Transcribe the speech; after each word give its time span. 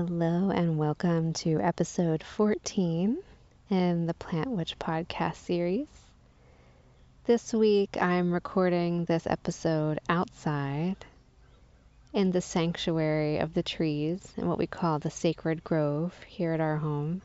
Hello, 0.00 0.48
and 0.48 0.78
welcome 0.78 1.34
to 1.34 1.60
episode 1.60 2.22
14 2.22 3.18
in 3.68 4.06
the 4.06 4.14
Plant 4.14 4.48
Witch 4.48 4.78
podcast 4.78 5.36
series. 5.36 5.88
This 7.26 7.52
week 7.52 7.98
I'm 8.00 8.32
recording 8.32 9.04
this 9.04 9.26
episode 9.26 10.00
outside 10.08 10.96
in 12.14 12.30
the 12.30 12.40
sanctuary 12.40 13.40
of 13.40 13.52
the 13.52 13.62
trees 13.62 14.26
in 14.38 14.48
what 14.48 14.56
we 14.56 14.66
call 14.66 14.98
the 14.98 15.10
sacred 15.10 15.62
grove 15.62 16.14
here 16.26 16.54
at 16.54 16.62
our 16.62 16.78
home. 16.78 17.20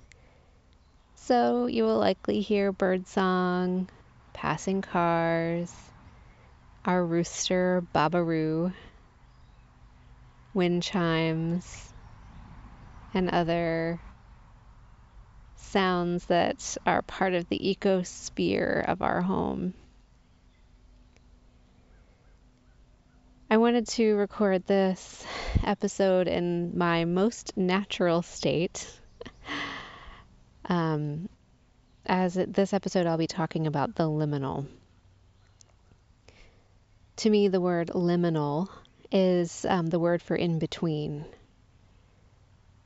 So 1.16 1.68
you 1.68 1.86
will 1.86 2.00
likely 2.00 2.42
hear 2.42 2.74
birdsong, 2.74 3.88
passing 4.34 4.82
cars, 4.82 5.74
our 6.84 7.06
rooster 7.06 7.86
Babaroo, 7.94 8.74
wind 10.54 10.84
chimes, 10.84 11.94
and 13.16 13.30
other 13.30 14.00
sounds 15.56 16.26
that 16.26 16.78
are 16.86 17.02
part 17.02 17.34
of 17.34 17.48
the 17.50 17.58
ecosphere 17.58 18.88
of 18.88 19.02
our 19.02 19.22
home. 19.22 19.74
I 23.50 23.58
wanted 23.58 23.88
to 23.90 24.16
record 24.16 24.66
this 24.66 25.26
episode 25.64 26.28
in 26.28 26.78
my 26.78 27.06
most 27.06 27.56
natural 27.56 28.22
state. 28.22 29.00
um, 30.66 31.30
as 32.06 32.34
this 32.34 32.74
episode, 32.74 33.06
I'll 33.06 33.18
be 33.18 33.28
talking 33.28 33.66
about 33.66 33.96
the 33.96 34.04
liminal. 34.04 34.68
To 37.18 37.30
me, 37.30 37.48
the 37.48 37.62
word 37.62 37.92
liminal 37.94 38.68
is 39.12 39.66
um, 39.70 39.88
the 39.88 40.00
word 40.00 40.22
for 40.22 40.36
in 40.36 40.60
between 40.60 41.26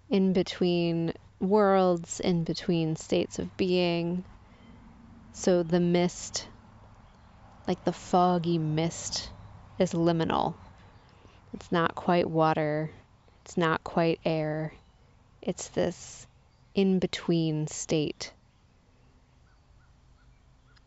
in 0.10 0.34
between 0.34 1.14
worlds, 1.40 2.20
in 2.20 2.44
between 2.44 2.96
states 2.96 3.40
of 3.40 3.56
being. 3.58 4.24
So 5.34 5.64
the 5.64 5.80
mist, 5.80 6.48
like 7.68 7.84
the 7.86 7.94
foggy 7.94 8.58
mist, 8.58 9.30
is 9.78 9.94
liminal. 9.94 10.56
It's 11.54 11.72
not 11.72 11.96
quite 11.96 12.30
water, 12.30 12.92
it's 13.46 13.58
not 13.58 13.84
quite 13.84 14.20
air. 14.26 14.74
It's 15.42 15.70
this 15.70 16.28
in 16.76 17.00
between 17.00 17.68
state. 17.68 18.34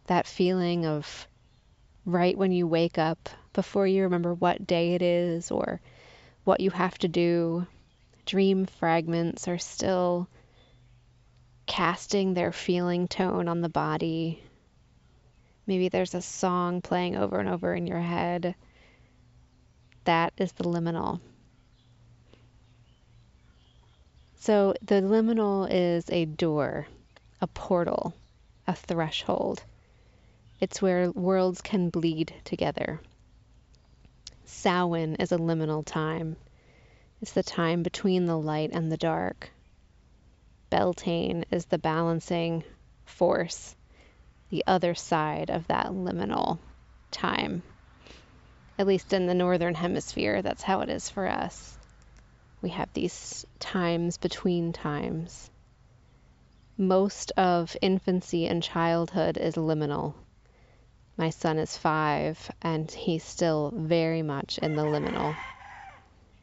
That 0.07 0.27
feeling 0.27 0.85
of 0.85 1.27
right 2.05 2.37
when 2.37 2.53
you 2.53 2.67
wake 2.67 2.99
up, 2.99 3.31
before 3.53 3.87
you 3.87 4.03
remember 4.03 4.35
what 4.35 4.67
day 4.67 4.95
it 4.95 5.03
is 5.03 5.51
or 5.51 5.81
what 6.45 6.61
you 6.61 6.71
have 6.71 6.99
to 6.99 7.09
do, 7.09 7.67
dream 8.27 8.67
fragments 8.67 9.49
are 9.49 9.59
still 9.59 10.29
casting 11.67 12.35
their 12.35 12.53
feeling 12.53 13.09
tone 13.09 13.49
on 13.49 13.61
the 13.61 13.69
body. 13.69 14.43
Maybe 15.67 15.89
there's 15.89 16.15
a 16.15 16.23
song 16.23 16.83
playing 16.83 17.17
over 17.17 17.39
and 17.39 17.49
over 17.49 17.75
in 17.75 17.87
your 17.87 18.01
head. 18.01 18.55
That 20.05 20.33
is 20.37 20.53
the 20.53 20.65
liminal. 20.65 21.21
So, 24.41 24.75
the 24.83 24.97
liminal 24.97 25.69
is 25.71 26.11
a 26.11 26.25
door, 26.25 26.89
a 27.41 27.47
portal, 27.47 28.13
a 28.67 28.75
threshold. 28.75 29.63
It's 30.61 30.83
where 30.83 31.13
worlds 31.13 31.61
can 31.61 31.91
bleed 31.91 32.35
together. 32.45 33.01
Samhain 34.45 35.15
is 35.17 35.31
a 35.31 35.39
liminal 35.39 35.85
time. 35.87 36.37
It's 37.23 37.33
the 37.33 37.45
time 37.45 37.85
between 37.85 38.27
the 38.27 38.37
light 38.37 38.71
and 38.73 38.91
the 38.91 38.97
dark. 38.97 39.53
Beltane 40.71 41.45
is 41.53 41.67
the 41.67 41.79
balancing 41.79 42.65
force, 43.05 43.77
the 44.51 44.65
other 44.67 44.97
side 44.97 45.49
of 45.49 45.69
that 45.69 45.93
liminal 45.93 46.59
time. 47.13 47.63
At 48.77 48.89
least 48.89 49.13
in 49.13 49.29
the 49.29 49.35
northern 49.35 49.77
hemisphere, 49.77 50.43
that's 50.43 50.65
how 50.65 50.81
it 50.81 50.89
is 50.89 51.09
for 51.09 51.29
us. 51.29 51.79
We 52.61 52.71
have 52.71 52.93
these 52.93 53.47
times 53.61 54.19
between 54.19 54.73
times. 54.73 55.49
Most 56.77 57.31
of 57.37 57.77
infancy 57.81 58.49
and 58.49 58.61
childhood 58.65 59.37
is 59.37 59.55
liminal. 59.55 60.15
My 61.17 61.31
son 61.31 61.61
is 61.61 61.79
five, 61.79 62.51
and 62.63 62.91
he's 62.91 63.23
still 63.23 63.73
very 63.77 64.23
much 64.23 64.59
in 64.59 64.75
the 64.75 64.83
liminal. 64.83 65.37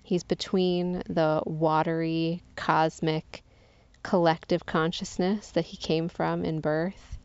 He's 0.10 0.24
between 0.24 1.04
the 1.08 1.44
watery, 1.46 2.42
cosmic, 2.56 3.44
collective 4.02 4.66
consciousness 4.66 5.52
that 5.52 5.66
he 5.66 5.78
came 5.78 6.10
from 6.10 6.44
in 6.44 6.62
birth, 6.62 7.20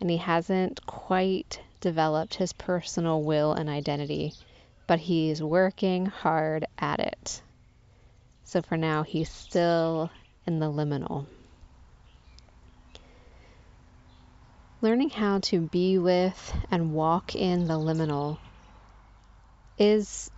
and 0.00 0.08
he 0.08 0.18
hasn't 0.18 0.86
quite 0.86 1.60
developed 1.80 2.34
his 2.36 2.52
personal 2.52 3.24
will 3.24 3.54
and 3.54 3.68
identity, 3.68 4.34
but 4.86 5.00
he's 5.00 5.42
working 5.42 6.06
hard 6.06 6.64
at 6.78 7.00
it. 7.00 7.42
So 8.44 8.62
for 8.62 8.76
now, 8.76 9.02
he's 9.02 9.28
still 9.28 10.08
in 10.46 10.60
the 10.60 10.70
liminal. 10.70 11.26
Learning 14.80 15.10
how 15.10 15.40
to 15.40 15.62
be 15.62 15.98
with 15.98 16.54
and 16.70 16.94
walk 16.94 17.34
in 17.34 17.66
the 17.66 17.80
liminal 17.80 18.38
is 19.76 20.30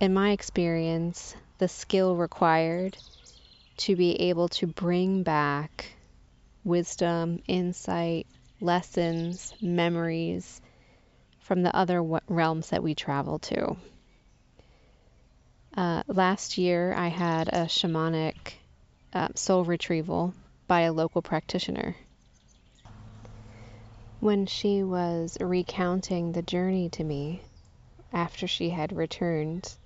in 0.00 0.14
my 0.14 0.30
experience, 0.30 1.34
the 1.58 1.68
skill 1.68 2.14
required 2.14 2.96
to 3.78 3.96
be 3.96 4.12
able 4.22 4.48
to 4.48 4.66
bring 4.66 5.22
back 5.22 5.96
wisdom, 6.62 7.42
insight, 7.48 8.26
lessons, 8.60 9.54
memories 9.60 10.60
from 11.40 11.62
the 11.62 11.74
other 11.74 12.02
realms 12.28 12.70
that 12.70 12.82
we 12.82 12.94
travel 12.94 13.38
to. 13.38 13.76
Uh, 15.76 16.02
last 16.06 16.58
year, 16.58 16.92
I 16.94 17.08
had 17.08 17.48
a 17.48 17.66
shamanic 17.66 18.54
uh, 19.12 19.28
soul 19.34 19.64
retrieval 19.64 20.34
by 20.66 20.82
a 20.82 20.92
local 20.92 21.22
practitioner. 21.22 21.96
When 24.20 24.46
she 24.46 24.82
was 24.82 25.38
recounting 25.40 26.32
the 26.32 26.42
journey 26.42 26.88
to 26.90 27.04
me 27.04 27.42
after 28.12 28.46
she 28.46 28.70
had 28.70 28.92
returned, 28.92 29.76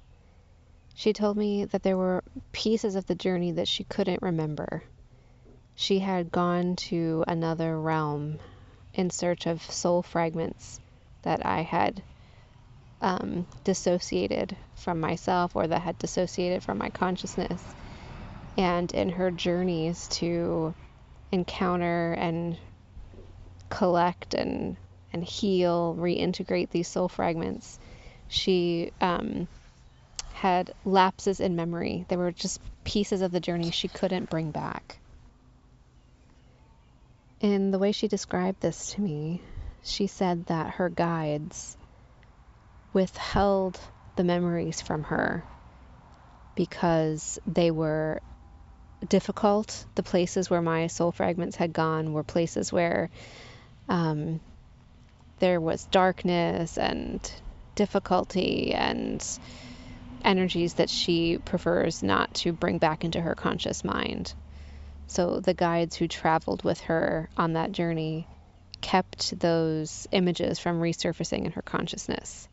she 0.95 1.13
told 1.13 1.37
me 1.37 1.65
that 1.65 1.83
there 1.83 1.97
were 1.97 2.23
pieces 2.53 2.95
of 2.95 3.07
the 3.07 3.15
journey 3.15 3.53
that 3.53 3.69
she 3.69 3.85
couldn't 3.85 4.23
remember. 4.23 4.83
She 5.75 5.99
had 5.99 6.31
gone 6.31 6.77
to 6.77 7.25
another 7.27 7.81
realm 7.81 8.39
in 8.95 9.11
search 9.11 9.47
of 9.47 9.63
soul 9.63 10.03
fragments 10.03 10.81
that 11.23 11.45
I 11.47 11.63
had 11.63 12.03
um, 13.01 13.47
dissociated 13.65 14.57
from 14.77 15.01
myself 15.01 15.57
or 15.57 15.67
that 15.67 15.81
had 15.81 15.99
dissociated 15.99 16.63
from 16.63 16.79
my 16.79 16.91
consciousness. 16.91 17.63
And 18.57 18.93
in 18.93 19.09
her 19.09 19.31
journeys 19.31 20.09
to 20.09 20.75
encounter 21.33 22.13
and 22.13 22.59
collect 23.71 24.35
and, 24.35 24.77
and 25.13 25.25
heal, 25.25 25.97
reintegrate 25.99 26.71
these 26.71 26.87
soul 26.87 27.09
fragments, 27.09 27.79
she 28.29 28.93
um, 29.01 29.49
had 30.43 30.75
lapses 30.85 31.39
in 31.39 31.55
memory. 31.55 32.05
They 32.09 32.17
were 32.17 32.33
just 32.33 32.61
pieces 32.83 33.23
of 33.23 33.31
the 33.31 33.39
journey 33.39 33.71
she 33.71 33.87
couldn't 33.87 34.29
bring 34.29 34.51
back. 34.51 34.99
In 37.41 37.71
the 37.71 37.79
way 37.79 37.93
she 37.93 38.09
described 38.09 38.61
this 38.61 38.95
to 38.95 39.01
me, 39.01 39.41
she 39.85 40.09
said 40.09 40.47
that 40.47 40.75
her 40.75 40.89
guides 40.89 41.77
withheld 42.93 43.79
the 44.17 44.25
memories 44.25 44.81
from 44.81 45.05
her 45.05 45.45
because 46.57 47.39
they 47.47 47.71
were 47.71 48.21
difficult. 49.09 49.87
The 49.95 50.03
places 50.03 50.51
where 50.51 50.61
my 50.61 50.89
soul 50.89 51.13
fragments 51.13 51.55
had 51.55 51.73
gone 51.73 52.13
were 52.13 52.25
places 52.25 52.73
where 52.73 53.11
um, 53.89 54.41
there 55.39 55.61
was 55.61 55.85
darkness 55.85 56.79
and 56.79 57.33
difficulty 57.77 58.75
and 58.75 59.25
energies 60.25 60.75
that 60.75 60.91
she 60.91 61.39
prefers 61.39 62.03
not 62.03 62.35
to 62.35 62.53
bring 62.53 62.79
back 62.79 63.05
into 63.05 63.21
her 63.21 63.35
conscious 63.35 63.85
mind. 63.85 64.35
So 65.07 65.41
the 65.41 65.55
guides 65.55 65.97
who 65.97 66.09
traveled 66.09 66.65
with 66.65 66.81
her 66.83 67.29
on 67.37 67.55
that 67.55 67.73
journey 67.73 68.27
kept 68.81 69.39
those 69.39 70.09
images 70.13 70.59
from 70.59 70.81
resurfacing 70.81 71.45
in 71.45 71.53
her 71.53 71.63
consciousness. 71.63 72.49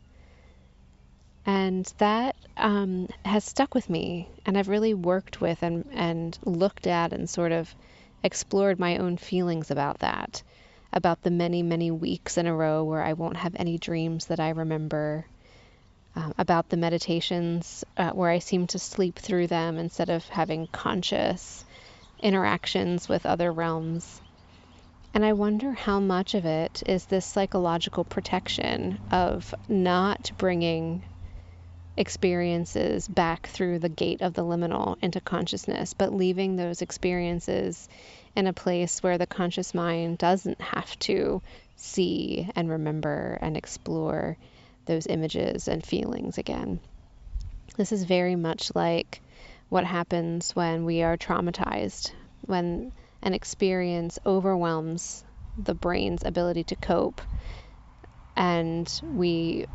And 1.46 1.90
that 1.98 2.36
um, 2.56 3.08
has 3.24 3.44
stuck 3.44 3.74
with 3.74 3.88
me, 3.88 4.28
and 4.44 4.58
I've 4.58 4.68
really 4.68 4.94
worked 4.94 5.40
with 5.40 5.62
and, 5.62 5.86
and 5.92 6.38
looked 6.44 6.86
at 6.86 7.12
and 7.12 7.28
sort 7.28 7.52
of 7.52 7.74
explored 8.22 8.78
my 8.78 8.98
own 8.98 9.16
feelings 9.16 9.70
about 9.70 10.00
that, 10.00 10.42
about 10.92 11.22
the 11.22 11.30
many, 11.30 11.62
many 11.62 11.90
weeks 11.90 12.36
in 12.36 12.46
a 12.46 12.54
row 12.54 12.84
where 12.84 13.02
I 13.02 13.14
won't 13.14 13.38
have 13.38 13.56
any 13.56 13.78
dreams 13.78 14.26
that 14.26 14.38
I 14.40 14.50
remember, 14.50 15.24
um, 16.16 16.34
about 16.38 16.68
the 16.68 16.76
meditations 16.76 17.84
uh, 17.96 18.10
where 18.10 18.30
I 18.30 18.38
seem 18.40 18.66
to 18.68 18.78
sleep 18.78 19.18
through 19.18 19.46
them 19.46 19.78
instead 19.78 20.10
of 20.10 20.26
having 20.28 20.66
conscious 20.68 21.64
interactions 22.22 23.08
with 23.08 23.26
other 23.26 23.52
realms. 23.52 24.20
And 25.12 25.24
I 25.24 25.32
wonder 25.32 25.72
how 25.72 25.98
much 25.98 26.34
of 26.34 26.44
it 26.44 26.82
is 26.86 27.04
this 27.06 27.26
psychological 27.26 28.04
protection 28.04 28.98
of 29.10 29.54
not 29.68 30.30
bringing 30.38 31.02
experiences 31.96 33.08
back 33.08 33.46
through 33.48 33.78
the 33.78 33.88
gate 33.88 34.22
of 34.22 34.34
the 34.34 34.44
liminal 34.44 34.96
into 35.02 35.20
consciousness, 35.20 35.94
but 35.94 36.14
leaving 36.14 36.56
those 36.56 36.80
experiences 36.80 37.88
in 38.36 38.46
a 38.46 38.52
place 38.52 39.02
where 39.02 39.18
the 39.18 39.26
conscious 39.26 39.74
mind 39.74 40.18
doesn't 40.18 40.60
have 40.60 40.98
to 41.00 41.42
see 41.76 42.48
and 42.54 42.70
remember 42.70 43.38
and 43.42 43.56
explore 43.56 44.36
those 44.90 45.06
images 45.06 45.68
and 45.68 45.86
feelings 45.86 46.36
again. 46.36 46.80
This 47.76 47.92
is 47.92 48.02
very 48.02 48.34
much 48.34 48.74
like 48.74 49.22
what 49.68 49.84
happens 49.84 50.50
when 50.56 50.84
we 50.84 51.02
are 51.02 51.16
traumatized, 51.16 52.10
when 52.40 52.90
an 53.22 53.32
experience 53.32 54.18
overwhelms 54.26 55.24
the 55.56 55.74
brain's 55.74 56.24
ability 56.24 56.64
to 56.64 56.74
cope, 56.76 57.20
and 58.34 59.00
we 59.04 59.66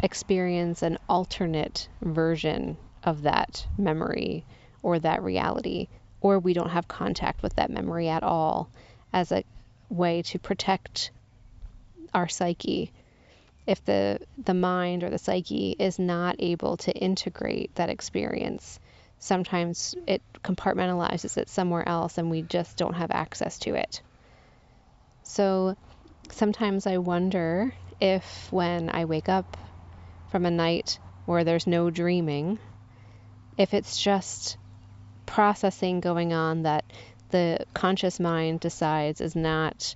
experience 0.00 0.82
an 0.82 0.98
alternate 1.08 1.88
version 2.02 2.76
of 3.04 3.22
that 3.22 3.64
memory 3.78 4.44
or 4.82 4.98
that 4.98 5.22
reality, 5.22 5.86
or 6.20 6.40
we 6.40 6.54
don't 6.54 6.70
have 6.70 6.88
contact 6.88 7.40
with 7.40 7.54
that 7.54 7.70
memory 7.70 8.08
at 8.08 8.24
all 8.24 8.68
as 9.12 9.30
a 9.30 9.44
way 9.90 10.22
to 10.22 10.40
protect 10.40 11.12
our 12.12 12.26
psyche. 12.26 12.92
If 13.66 13.84
the, 13.84 14.20
the 14.36 14.54
mind 14.54 15.04
or 15.04 15.10
the 15.10 15.18
psyche 15.18 15.74
is 15.78 15.98
not 15.98 16.36
able 16.38 16.76
to 16.78 16.92
integrate 16.92 17.74
that 17.76 17.88
experience, 17.88 18.78
sometimes 19.18 19.94
it 20.06 20.22
compartmentalizes 20.42 21.38
it 21.38 21.48
somewhere 21.48 21.88
else 21.88 22.18
and 22.18 22.30
we 22.30 22.42
just 22.42 22.76
don't 22.76 22.94
have 22.94 23.10
access 23.10 23.58
to 23.60 23.74
it. 23.74 24.02
So 25.22 25.76
sometimes 26.30 26.86
I 26.86 26.98
wonder 26.98 27.72
if 28.00 28.52
when 28.52 28.90
I 28.90 29.06
wake 29.06 29.28
up 29.28 29.56
from 30.28 30.44
a 30.44 30.50
night 30.50 30.98
where 31.24 31.44
there's 31.44 31.66
no 31.66 31.90
dreaming, 31.90 32.58
if 33.56 33.72
it's 33.72 34.02
just 34.02 34.58
processing 35.26 36.00
going 36.00 36.32
on 36.32 36.62
that 36.62 36.84
the 37.30 37.58
conscious 37.72 38.20
mind 38.20 38.60
decides 38.60 39.20
is 39.20 39.34
not 39.34 39.94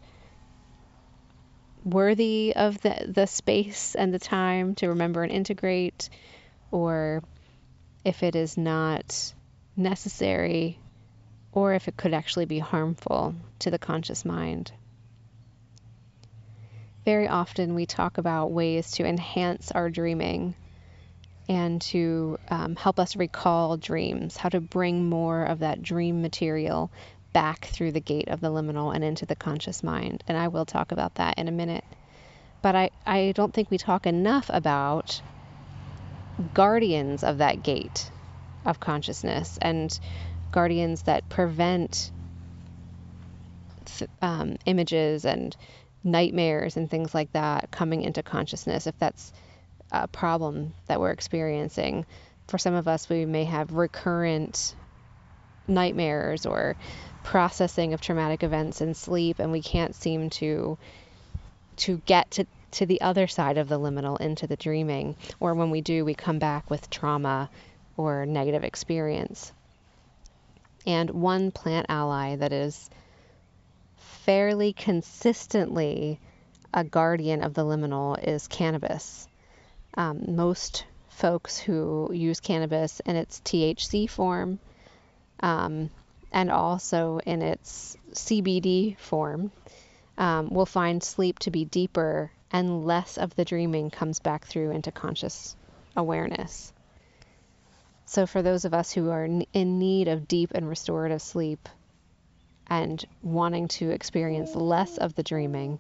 worthy 1.90 2.54
of 2.54 2.80
the, 2.80 3.06
the 3.08 3.26
space 3.26 3.94
and 3.94 4.12
the 4.12 4.18
time 4.18 4.74
to 4.76 4.88
remember 4.88 5.22
and 5.22 5.32
integrate, 5.32 6.08
or 6.70 7.22
if 8.04 8.22
it 8.22 8.36
is 8.36 8.56
not 8.56 9.32
necessary, 9.76 10.78
or 11.52 11.74
if 11.74 11.88
it 11.88 11.96
could 11.96 12.14
actually 12.14 12.44
be 12.44 12.58
harmful 12.58 13.34
to 13.60 13.70
the 13.70 13.78
conscious 13.78 14.24
mind. 14.24 14.72
Very 17.04 17.28
often 17.28 17.74
we 17.74 17.86
talk 17.86 18.18
about 18.18 18.52
ways 18.52 18.90
to 18.92 19.06
enhance 19.06 19.70
our 19.72 19.88
dreaming 19.88 20.54
and 21.48 21.80
to 21.80 22.38
um, 22.48 22.76
help 22.76 23.00
us 23.00 23.16
recall 23.16 23.78
dreams, 23.78 24.36
how 24.36 24.50
to 24.50 24.60
bring 24.60 25.08
more 25.08 25.44
of 25.44 25.60
that 25.60 25.82
dream 25.82 26.20
material 26.20 26.90
back 27.38 27.66
through 27.66 27.92
the 27.92 28.00
gate 28.00 28.26
of 28.26 28.40
the 28.40 28.50
liminal 28.50 28.92
and 28.92 29.04
into 29.04 29.24
the 29.24 29.36
conscious 29.36 29.84
mind. 29.84 30.24
And 30.26 30.36
I 30.36 30.48
will 30.48 30.64
talk 30.64 30.90
about 30.90 31.14
that 31.14 31.38
in 31.38 31.46
a 31.46 31.52
minute. 31.52 31.84
But 32.62 32.74
I, 32.74 32.90
I 33.06 33.32
don't 33.36 33.54
think 33.54 33.70
we 33.70 33.78
talk 33.78 34.08
enough 34.08 34.50
about 34.52 35.22
guardians 36.52 37.22
of 37.22 37.38
that 37.38 37.62
gate 37.62 38.10
of 38.64 38.80
consciousness 38.80 39.56
and 39.62 39.96
guardians 40.50 41.02
that 41.02 41.28
prevent 41.28 42.10
th- 43.84 44.10
um, 44.20 44.56
images 44.66 45.24
and 45.24 45.56
nightmares 46.02 46.76
and 46.76 46.90
things 46.90 47.14
like 47.14 47.30
that 47.34 47.70
coming 47.70 48.02
into 48.02 48.20
consciousness 48.20 48.88
if 48.88 48.98
that's 48.98 49.32
a 49.92 50.08
problem 50.08 50.74
that 50.88 50.98
we're 50.98 51.12
experiencing. 51.12 52.04
For 52.48 52.58
some 52.58 52.74
of 52.74 52.88
us, 52.88 53.08
we 53.08 53.26
may 53.26 53.44
have 53.44 53.70
recurrent 53.70 54.74
nightmares 55.68 56.46
or 56.46 56.76
processing 57.28 57.92
of 57.92 58.00
traumatic 58.00 58.42
events 58.42 58.80
in 58.80 58.94
sleep, 58.94 59.38
and 59.38 59.52
we 59.52 59.60
can't 59.60 59.94
seem 59.94 60.30
to 60.30 60.78
to 61.76 62.00
get 62.06 62.30
to 62.30 62.46
to 62.70 62.86
the 62.86 63.02
other 63.02 63.26
side 63.26 63.58
of 63.58 63.68
the 63.68 63.78
liminal 63.78 64.18
into 64.18 64.46
the 64.46 64.56
dreaming. 64.56 65.14
Or 65.38 65.52
when 65.52 65.70
we 65.70 65.82
do, 65.82 66.06
we 66.06 66.14
come 66.14 66.38
back 66.38 66.70
with 66.70 66.88
trauma 66.88 67.50
or 67.98 68.24
negative 68.24 68.64
experience. 68.64 69.52
And 70.86 71.10
one 71.10 71.50
plant 71.50 71.84
ally 71.90 72.36
that 72.36 72.54
is 72.54 72.88
fairly 73.98 74.72
consistently 74.72 76.18
a 76.72 76.82
guardian 76.82 77.42
of 77.42 77.52
the 77.52 77.64
liminal 77.64 78.18
is 78.26 78.48
cannabis. 78.48 79.28
Um, 79.92 80.34
most 80.34 80.86
folks 81.10 81.58
who 81.58 82.10
use 82.10 82.40
cannabis 82.40 83.00
in 83.00 83.16
its 83.16 83.40
THC 83.40 84.08
form 84.08 84.60
um, 85.40 85.90
and 86.32 86.50
also 86.50 87.20
in 87.24 87.42
its 87.42 87.96
CBD 88.12 88.98
form 88.98 89.50
um, 90.16 90.50
will 90.50 90.66
find 90.66 91.02
sleep 91.02 91.38
to 91.40 91.50
be 91.50 91.64
deeper 91.64 92.30
and 92.50 92.86
less 92.86 93.18
of 93.18 93.34
the 93.34 93.44
dreaming 93.44 93.90
comes 93.90 94.20
back 94.20 94.46
through 94.46 94.70
into 94.70 94.90
conscious 94.90 95.56
awareness. 95.96 96.72
So, 98.06 98.26
for 98.26 98.40
those 98.40 98.64
of 98.64 98.72
us 98.72 98.90
who 98.90 99.10
are 99.10 99.24
in 99.24 99.78
need 99.78 100.08
of 100.08 100.26
deep 100.26 100.52
and 100.54 100.66
restorative 100.66 101.20
sleep, 101.20 101.68
and 102.68 103.04
wanting 103.22 103.68
to 103.68 103.90
experience 103.90 104.54
less 104.54 104.98
of 104.98 105.14
the 105.14 105.22
dreaming, 105.22 105.78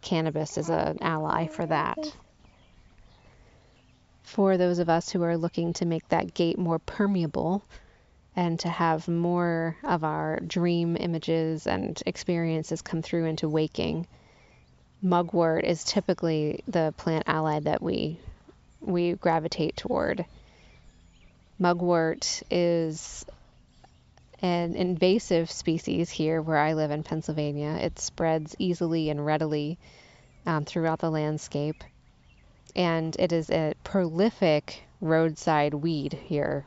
cannabis 0.00 0.56
is 0.58 0.70
an 0.70 0.98
ally 1.00 1.46
for 1.46 1.66
that. 1.66 1.98
For 4.22 4.56
those 4.56 4.78
of 4.78 4.88
us 4.88 5.10
who 5.10 5.22
are 5.22 5.36
looking 5.36 5.72
to 5.74 5.84
make 5.84 6.08
that 6.08 6.34
gate 6.34 6.58
more 6.58 6.78
permeable 6.78 7.62
and 8.34 8.58
to 8.60 8.68
have 8.68 9.08
more 9.08 9.76
of 9.84 10.04
our 10.04 10.40
dream 10.40 10.96
images 10.98 11.66
and 11.66 12.02
experiences 12.06 12.82
come 12.82 13.02
through 13.02 13.26
into 13.26 13.48
waking, 13.48 14.06
mugwort 15.02 15.64
is 15.64 15.84
typically 15.84 16.62
the 16.66 16.94
plant 16.96 17.24
ally 17.26 17.60
that 17.60 17.82
we 17.82 18.18
we 18.80 19.12
gravitate 19.12 19.76
toward. 19.76 20.24
Mugwort 21.58 22.42
is 22.50 23.24
an 24.40 24.74
invasive 24.74 25.50
species 25.50 26.10
here 26.10 26.42
where 26.42 26.58
I 26.58 26.72
live 26.72 26.90
in 26.90 27.04
Pennsylvania. 27.04 27.78
It 27.80 28.00
spreads 28.00 28.56
easily 28.58 29.10
and 29.10 29.24
readily 29.24 29.78
um, 30.44 30.64
throughout 30.64 30.98
the 30.98 31.10
landscape, 31.10 31.84
and 32.74 33.14
it 33.18 33.32
is 33.32 33.50
a 33.50 33.74
prolific 33.84 34.82
roadside 35.00 35.74
weed 35.74 36.14
here, 36.14 36.64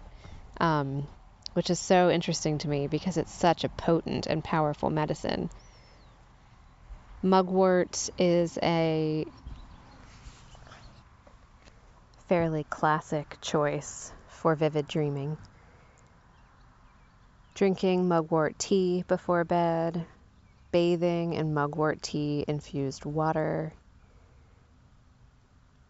um, 0.57 1.05
which 1.55 1.69
is 1.69 1.79
so 1.79 2.09
interesting 2.09 2.57
to 2.59 2.67
me 2.67 2.87
because 2.87 3.17
it's 3.17 3.33
such 3.33 3.63
a 3.63 3.69
potent 3.69 4.27
and 4.27 4.43
powerful 4.43 4.89
medicine. 4.89 5.49
Mugwort 7.23 8.09
is 8.19 8.59
a 8.61 9.25
fairly 12.27 12.63
classic 12.69 13.37
choice 13.41 14.11
for 14.27 14.55
vivid 14.55 14.87
dreaming 14.87 15.37
drinking 17.55 18.05
mugwort 18.05 18.59
tea 18.59 19.05
before 19.07 19.45
bed, 19.45 20.05
bathing 20.71 21.33
in 21.33 21.53
mugwort 21.53 22.01
tea 22.01 22.43
infused 22.49 23.05
water, 23.05 23.71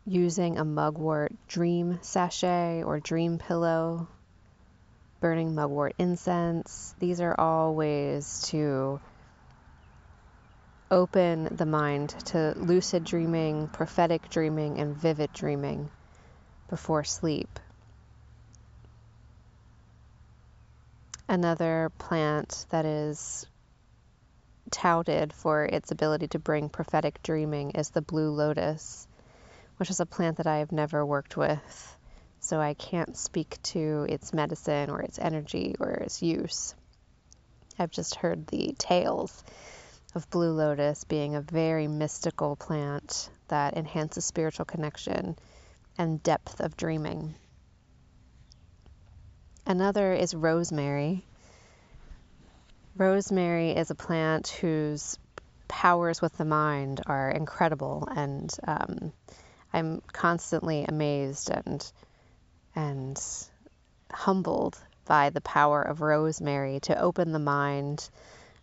using 0.06 0.60
a 0.60 0.64
mugwort 0.64 1.34
dream 1.48 1.98
sachet 2.04 2.84
or 2.84 3.00
dream 3.00 3.40
pillow, 3.40 4.08
burning 5.20 5.56
mugwort 5.56 5.96
incense. 5.98 6.96
These 7.00 7.22
are 7.22 7.36
all 7.40 7.76
ways 7.76 8.44
to 8.50 9.00
open 10.92 11.56
the 11.56 11.66
mind 11.66 12.10
to 12.26 12.54
lucid 12.58 13.04
dreaming, 13.04 13.68
prophetic 13.68 14.30
dreaming, 14.30 14.80
and 14.80 14.96
vivid 14.96 15.34
dreaming 15.34 15.90
before 16.70 17.04
sleep. 17.04 17.60
Another 21.28 21.92
plant 21.98 22.66
that 22.70 22.86
is 22.86 23.48
touted 24.70 25.34
for 25.34 25.66
its 25.66 25.92
ability 25.92 26.28
to 26.30 26.40
bring 26.40 26.70
prophetic 26.70 27.22
dreaming 27.24 27.72
is 27.72 27.90
the 27.90 28.02
blue 28.02 28.30
lotus, 28.30 29.08
which 29.78 29.90
is 29.90 30.00
a 30.00 30.06
plant 30.06 30.38
that 30.38 30.48
I 30.48 30.58
have 30.58 30.72
never 30.72 31.06
worked 31.06 31.36
with, 31.36 31.98
so 32.46 32.62
I 32.62 32.76
can't 32.76 33.18
speak 33.18 33.60
to 33.74 34.06
its 34.08 34.32
medicine 34.32 34.92
or 34.92 35.02
its 35.02 35.18
energy 35.18 35.76
or 35.80 35.90
its 35.90 36.22
use. 36.22 36.76
I've 37.80 37.90
just 37.90 38.14
heard 38.14 38.46
the 38.46 38.76
tales 38.78 39.44
of 40.14 40.30
blue 40.30 40.52
lotus 40.52 41.06
being 41.06 41.34
a 41.34 41.42
very 41.42 41.88
mystical 41.88 42.56
plant 42.56 43.32
that 43.48 43.76
enhances 43.76 44.26
spiritual 44.26 44.66
connection 44.66 45.36
and 45.98 46.22
depth 46.22 46.60
of 46.60 46.78
dreaming. 46.78 47.34
Another 49.66 50.14
is 50.14 50.36
rosemary. 50.36 51.26
Rosemary 52.96 53.72
is 53.72 53.90
a 53.90 53.96
plant 53.96 54.50
whose 54.50 55.18
powers 55.68 56.22
with 56.22 56.38
the 56.38 56.46
mind 56.46 57.02
are 57.08 57.32
incredible, 57.32 58.08
and 58.16 58.56
um, 58.68 59.12
I'm 59.74 60.04
constantly 60.14 60.86
amazed 60.88 61.50
and 61.50 61.92
and 62.76 63.22
humbled 64.12 64.78
by 65.06 65.30
the 65.30 65.42
power 65.42 65.82
of 65.82 66.02
rosemary 66.02 66.80
to 66.82 67.00
open 67.00 67.32
the 67.32 67.40
mind, 67.40 68.10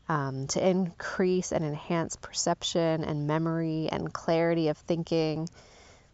um, 0.09 0.47
to 0.49 0.66
increase 0.66 1.52
and 1.52 1.64
enhance 1.64 2.16
perception 2.16 3.04
and 3.04 3.26
memory 3.26 3.88
and 3.90 4.12
clarity 4.12 4.69
of 4.69 4.76
thinking. 4.78 5.49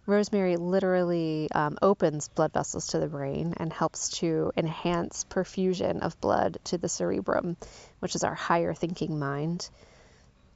Rosemary 0.07 0.57
literally 0.57 1.49
um, 1.55 1.77
opens 1.83 2.29
blood 2.29 2.53
vessels 2.53 2.89
to 2.89 2.99
the 2.99 3.09
brain 3.09 3.55
and 3.59 3.73
helps 3.73 4.09
to 4.21 4.53
enhance 4.57 5.25
perfusion 5.25 6.01
of 6.01 6.19
blood 6.21 6.59
to 6.65 6.79
the 6.79 6.89
cerebrum, 6.89 7.57
which 7.99 8.15
is 8.15 8.25
our 8.25 8.35
higher 8.35 8.73
thinking 8.73 9.19
mind. 9.19 9.69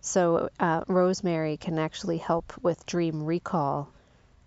So, 0.00 0.49
uh, 0.58 0.82
rosemary 0.88 1.58
can 1.58 1.78
actually 1.78 2.18
help 2.18 2.52
with 2.62 2.87
dream 2.87 3.25
recall 3.25 3.90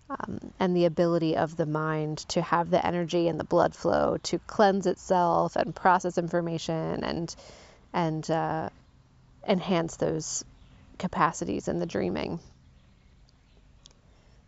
um, 0.08 0.38
and 0.60 0.76
the 0.76 0.84
ability 0.84 1.36
of 1.36 1.56
the 1.56 1.66
mind 1.66 2.18
to 2.28 2.42
have 2.42 2.70
the 2.70 2.84
energy 2.84 3.28
and 3.28 3.40
the 3.40 3.44
blood 3.44 3.74
flow 3.74 4.18
to 4.24 4.38
cleanse 4.40 4.86
itself 4.86 5.56
and 5.56 5.74
process 5.74 6.18
information 6.18 7.02
and 7.02 7.34
and 7.92 8.30
uh, 8.30 8.68
enhance 9.46 9.96
those 9.96 10.44
capacities 10.98 11.68
in 11.68 11.78
the 11.78 11.86
dreaming. 11.86 12.40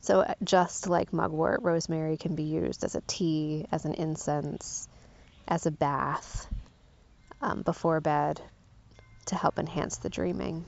So 0.00 0.20
uh, 0.20 0.34
just 0.44 0.88
like 0.88 1.12
mugwort, 1.12 1.62
rosemary 1.62 2.16
can 2.16 2.34
be 2.34 2.44
used 2.44 2.84
as 2.84 2.94
a 2.94 3.02
tea, 3.02 3.66
as 3.72 3.84
an 3.84 3.94
incense, 3.94 4.88
as 5.46 5.66
a 5.66 5.70
bath 5.70 6.46
um, 7.40 7.62
before 7.62 8.00
bed 8.00 8.40
to 9.26 9.34
help 9.34 9.58
enhance 9.58 9.98
the 9.98 10.08
dreaming. 10.08 10.64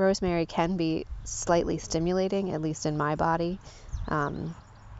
Rosemary 0.00 0.46
can 0.46 0.76
be 0.76 1.04
slightly 1.24 1.78
stimulating, 1.78 2.52
at 2.52 2.62
least 2.62 2.86
in 2.86 2.96
my 2.96 3.14
body. 3.14 3.60
Um, 4.08 4.54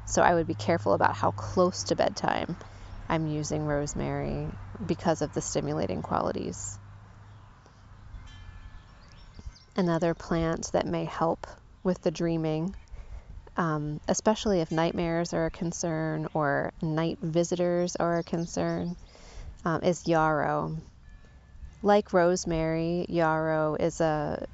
so 0.05 0.23
I 0.23 0.35
would 0.35 0.47
be 0.47 0.55
careful 0.55 0.93
about 0.93 1.17
how 1.17 1.31
close 1.31 1.85
to 1.85 1.97
bedtime 1.97 2.57
I'm 3.09 3.27
using 3.27 3.63
rosemary 3.63 4.49
because 4.85 5.23
of 5.23 5.33
the 5.33 5.41
stimulating 5.41 6.03
qualities. 6.03 6.79
Another 9.75 10.15
plant 10.15 10.71
that 10.73 10.87
may 10.87 11.07
help 11.07 11.47
with 11.83 12.03
the 12.03 12.11
dreaming, 12.11 12.75
um, 13.57 14.01
especially 14.07 14.61
if 14.61 14.71
nightmares 14.71 15.33
are 15.33 15.47
a 15.47 15.51
concern 15.51 16.29
or 16.35 16.73
night 16.83 17.19
visitors 17.23 17.97
are 17.97 18.19
a 18.19 18.23
concern, 18.23 18.97
um, 19.65 19.83
is 19.83 20.07
yarrow. 20.07 20.77
Like 21.83 22.13
rosemary, 22.13 23.07
yarrow 23.09 23.77
is 23.81 24.01
a 24.01 24.45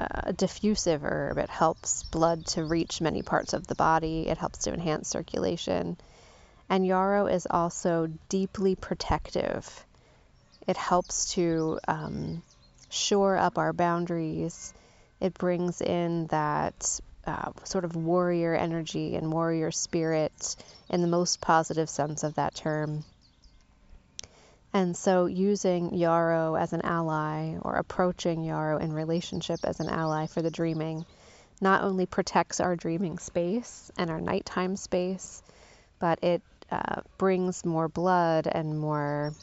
a 0.00 0.32
diffusive 0.32 1.02
herb. 1.04 1.38
It 1.38 1.50
helps 1.50 2.02
blood 2.04 2.46
to 2.46 2.64
reach 2.64 3.00
many 3.00 3.22
parts 3.22 3.52
of 3.52 3.66
the 3.66 3.74
body, 3.74 4.28
it 4.28 4.38
helps 4.38 4.60
to 4.60 4.72
enhance 4.72 5.08
circulation. 5.08 5.96
And 6.68 6.86
yarrow 6.86 7.26
is 7.26 7.46
also 7.50 8.08
deeply 8.28 8.76
protective. 8.76 9.68
It 10.66 10.76
helps 10.76 11.32
to 11.34 11.80
um, 11.88 12.42
shore 12.88 13.36
up 13.36 13.58
our 13.58 13.72
boundaries. 13.72 14.72
It 15.20 15.34
brings 15.34 15.80
in 15.80 16.26
that 16.28 17.00
uh, 17.26 17.52
sort 17.64 17.84
of 17.84 17.96
warrior 17.96 18.54
energy 18.54 19.16
and 19.16 19.32
warrior 19.32 19.70
spirit 19.70 20.56
in 20.88 21.02
the 21.02 21.08
most 21.08 21.40
positive 21.40 21.90
sense 21.90 22.24
of 22.24 22.34
that 22.36 22.54
term. 22.54 23.04
And 24.72 24.96
so, 24.96 25.26
using 25.26 25.94
yarrow 25.94 26.54
as 26.54 26.72
an 26.72 26.82
ally 26.82 27.56
or 27.60 27.74
approaching 27.74 28.44
yarrow 28.44 28.78
in 28.78 28.92
relationship 28.92 29.60
as 29.64 29.80
an 29.80 29.88
ally 29.88 30.26
for 30.26 30.42
the 30.42 30.50
dreaming 30.50 31.04
not 31.60 31.82
only 31.82 32.06
protects 32.06 32.60
our 32.60 32.76
dreaming 32.76 33.18
space 33.18 33.90
and 33.98 34.10
our 34.10 34.20
nighttime 34.20 34.76
space, 34.76 35.42
but 35.98 36.22
it 36.22 36.42
uh, 36.70 37.02
brings 37.18 37.64
more 37.64 37.88
blood 37.88 38.46
and 38.50 38.78
more 38.78 39.34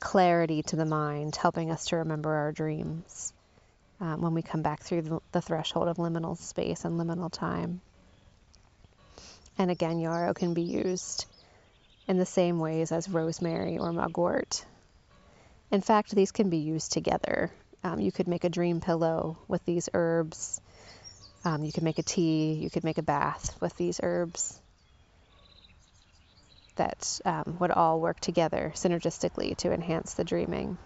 clarity 0.00 0.62
to 0.62 0.76
the 0.76 0.84
mind, 0.84 1.36
helping 1.36 1.70
us 1.70 1.86
to 1.86 1.96
remember 1.96 2.34
our 2.34 2.52
dreams 2.52 3.32
um, 4.00 4.20
when 4.20 4.34
we 4.34 4.42
come 4.42 4.62
back 4.62 4.82
through 4.82 5.02
the, 5.02 5.20
the 5.32 5.40
threshold 5.40 5.88
of 5.88 5.96
liminal 5.96 6.36
space 6.36 6.84
and 6.84 7.00
liminal 7.00 7.32
time. 7.32 7.80
And 9.56 9.70
again, 9.70 9.98
yarrow 9.98 10.34
can 10.34 10.52
be 10.52 10.62
used 10.62 11.26
in 12.08 12.18
the 12.18 12.26
same 12.26 12.58
ways 12.58 12.92
as 12.92 13.08
rosemary 13.08 13.78
or 13.78 13.92
mugwort. 13.92 14.64
In 15.70 15.80
fact, 15.80 16.14
these 16.14 16.32
can 16.32 16.50
be 16.50 16.58
used 16.58 16.92
together. 16.92 17.50
Um, 17.82 18.00
you 18.00 18.12
could 18.12 18.28
make 18.28 18.44
a 18.44 18.48
dream 18.48 18.80
pillow 18.80 19.38
with 19.48 19.64
these 19.64 19.88
herbs. 19.92 20.60
Um, 21.44 21.64
you 21.64 21.72
could 21.72 21.82
make 21.82 21.98
a 21.98 22.02
tea. 22.02 22.54
You 22.54 22.70
could 22.70 22.84
make 22.84 22.98
a 22.98 23.02
bath 23.02 23.56
with 23.60 23.76
these 23.76 24.00
herbs 24.02 24.60
that 26.76 27.20
um, 27.24 27.56
would 27.58 27.70
all 27.70 28.00
work 28.00 28.20
together 28.20 28.72
synergistically 28.74 29.56
to 29.56 29.72
enhance 29.72 30.14
the 30.14 30.24
dreaming. 30.24 30.78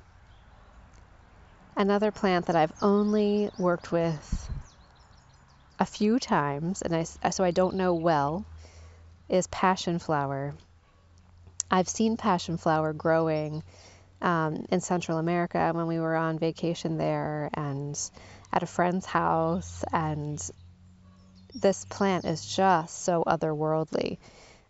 Another 1.77 2.11
plant 2.11 2.47
that 2.47 2.57
I've 2.57 2.73
only 2.83 3.51
worked 3.59 3.93
with 3.93 4.51
a 5.79 5.87
few 5.87 6.19
times, 6.19 6.83
and 6.83 6.95
I, 6.95 7.31
so 7.31 7.45
I 7.45 7.51
don't 7.51 7.77
know 7.77 7.95
well, 7.95 8.45
is 9.29 9.47
passion 9.47 9.99
flower. 9.99 10.55
I've 11.71 11.89
seen 11.89 12.17
passion 12.17 12.57
flower 12.57 12.93
growing 12.93 13.63
um, 14.21 14.67
in 14.71 14.81
Central 14.81 15.19
America 15.19 15.71
when 15.73 15.87
we 15.87 16.01
were 16.01 16.17
on 16.17 16.39
vacation 16.39 16.99
there 16.99 17.51
and 17.55 17.99
at 18.53 18.63
a 18.63 18.67
friend's 18.67 19.07
house. 19.07 19.85
And 19.93 20.43
this 21.55 21.85
plant 21.85 22.25
is 22.25 22.45
just 22.45 23.03
so 23.03 23.23
otherworldly. 23.27 24.19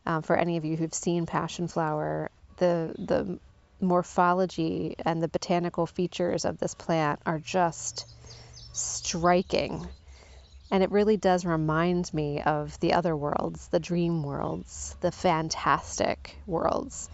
Um, 0.06 0.22
for 0.22 0.36
any 0.36 0.56
of 0.56 0.64
you 0.64 0.76
who've 0.76 0.94
seen 0.94 1.26
passion 1.26 1.68
flower, 1.68 2.30
the 2.56 2.94
the 2.98 3.38
morphology 3.80 4.94
and 5.04 5.22
the 5.22 5.28
botanical 5.28 5.86
features 5.86 6.44
of 6.44 6.58
this 6.58 6.74
plant 6.74 7.20
are 7.26 7.38
just 7.38 8.06
striking. 8.72 9.88
And 10.70 10.84
it 10.84 10.92
really 10.92 11.16
does 11.16 11.44
remind 11.44 12.12
me 12.14 12.40
of 12.42 12.78
the 12.78 12.92
other 12.92 13.16
worlds, 13.16 13.66
the 13.68 13.80
dream 13.80 14.22
worlds, 14.22 14.94
the 15.00 15.10
fantastic 15.10 16.36
worlds. 16.46 17.10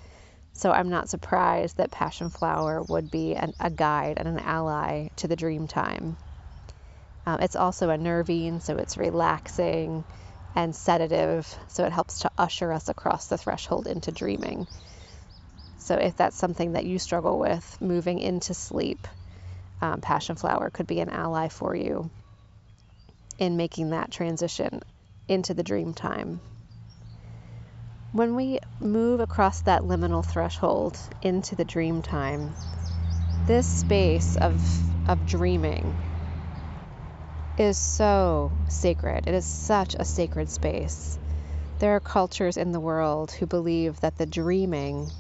So 0.53 0.71
I'm 0.71 0.91
not 0.91 1.09
surprised 1.09 1.79
that 1.79 1.91
Passion 1.91 2.29
Flower 2.29 2.83
would 2.83 3.11
be 3.11 3.35
an, 3.35 3.55
a 3.59 3.71
guide 3.71 4.19
and 4.19 4.29
an 4.29 4.41
ally 4.41 5.09
to 5.17 5.29
the 5.29 5.37
dream 5.37 5.67
time. 5.67 6.17
Um, 7.25 7.41
it's 7.41 7.57
also 7.57 7.89
a 7.89 7.99
nervine, 7.99 8.61
so 8.61 8.77
it's 8.77 8.99
relaxing 8.99 10.05
and 10.55 10.75
sedative, 10.75 11.53
so 11.69 11.85
it 11.85 11.93
helps 11.93 12.21
to 12.21 12.31
usher 12.39 12.73
us 12.73 12.89
across 12.89 13.27
the 13.27 13.39
threshold 13.39 13.87
into 13.87 14.13
dreaming. 14.13 14.67
So 15.79 15.95
if 15.97 16.17
that's 16.17 16.37
something 16.37 16.73
that 16.73 16.85
you 16.85 16.99
struggle 16.99 17.39
with 17.39 17.79
moving 17.81 18.19
into 18.19 18.55
sleep, 18.55 19.07
um, 19.81 20.01
Passion 20.01 20.37
Flower 20.37 20.71
could 20.71 20.87
be 20.87 21.01
an 21.01 21.11
ally 21.11 21.49
for 21.49 21.75
you 21.75 22.11
in 23.39 23.57
making 23.57 23.91
that 23.91 24.11
transition 24.11 24.81
into 25.29 25.55
the 25.55 25.63
dream 25.63 25.93
time. 25.95 26.41
When 28.13 28.35
we 28.35 28.61
move 28.81 29.21
across 29.21 29.63
that 29.63 29.83
liminal 29.83 30.25
threshold 30.25 30.99
into 31.21 31.55
the 31.55 31.65
dream 31.65 32.03
time, 32.03 32.57
this 33.47 33.67
space 33.67 34.37
of, 34.37 34.83
of 35.07 35.27
dreaming 35.27 35.99
is 37.59 37.79
so 37.79 38.53
sacred. 38.69 39.27
It 39.27 39.35
is 39.35 39.47
such 39.47 39.95
a 39.99 40.05
sacred 40.05 40.49
space. 40.49 41.19
There 41.79 41.95
are 41.95 42.01
cultures 42.01 42.57
in 42.57 42.73
the 42.73 42.81
world 42.81 43.33
who 43.33 43.47
believe 43.47 44.01
that 44.01 44.17
the 44.17 44.27
dreaming 44.27 45.13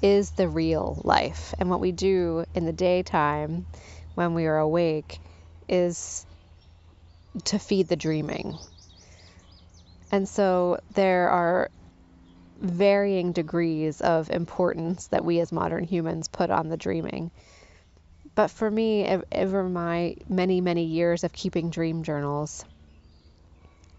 is 0.00 0.30
the 0.32 0.48
real 0.48 1.00
life. 1.04 1.54
And 1.58 1.70
what 1.70 1.80
we 1.80 1.92
do 1.92 2.44
in 2.54 2.64
the 2.64 2.72
daytime 2.72 3.66
when 4.14 4.34
we 4.34 4.46
are 4.46 4.58
awake 4.58 5.20
is 5.68 6.26
to 7.44 7.58
feed 7.58 7.88
the 7.88 7.96
dreaming. 7.96 8.58
And 10.10 10.28
so 10.28 10.80
there 10.94 11.28
are 11.28 11.70
varying 12.60 13.32
degrees 13.32 14.00
of 14.00 14.30
importance 14.30 15.06
that 15.08 15.24
we 15.24 15.40
as 15.40 15.52
modern 15.52 15.84
humans 15.84 16.28
put 16.28 16.50
on 16.50 16.68
the 16.68 16.76
dreaming. 16.76 17.30
But 18.34 18.50
for 18.50 18.70
me, 18.70 19.06
over 19.32 19.64
my 19.64 20.16
many, 20.28 20.60
many 20.60 20.84
years 20.84 21.24
of 21.24 21.32
keeping 21.32 21.70
dream 21.70 22.02
journals, 22.02 22.64